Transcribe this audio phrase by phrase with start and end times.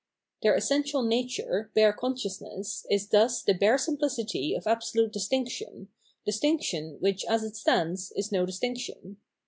[0.41, 5.89] Their essential nature, bare consciousness, is thus the bare simplicity of absolute distinction,
[6.25, 9.17] distinction which as it stands is no distinction.